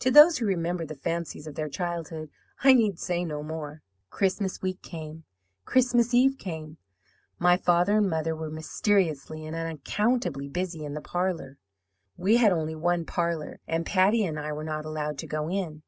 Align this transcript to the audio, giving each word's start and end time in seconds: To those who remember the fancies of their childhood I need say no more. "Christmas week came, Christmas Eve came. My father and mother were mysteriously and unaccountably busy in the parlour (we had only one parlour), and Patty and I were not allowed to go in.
To 0.00 0.10
those 0.10 0.36
who 0.36 0.44
remember 0.44 0.84
the 0.84 0.94
fancies 0.94 1.46
of 1.46 1.54
their 1.54 1.70
childhood 1.70 2.28
I 2.62 2.74
need 2.74 2.98
say 2.98 3.24
no 3.24 3.42
more. 3.42 3.80
"Christmas 4.10 4.60
week 4.60 4.82
came, 4.82 5.24
Christmas 5.64 6.12
Eve 6.12 6.36
came. 6.36 6.76
My 7.38 7.56
father 7.56 7.96
and 7.96 8.06
mother 8.10 8.36
were 8.36 8.50
mysteriously 8.50 9.46
and 9.46 9.56
unaccountably 9.56 10.50
busy 10.50 10.84
in 10.84 10.92
the 10.92 11.00
parlour 11.00 11.56
(we 12.18 12.36
had 12.36 12.52
only 12.52 12.74
one 12.74 13.06
parlour), 13.06 13.58
and 13.66 13.86
Patty 13.86 14.26
and 14.26 14.38
I 14.38 14.52
were 14.52 14.62
not 14.62 14.84
allowed 14.84 15.16
to 15.20 15.26
go 15.26 15.48
in. 15.48 15.82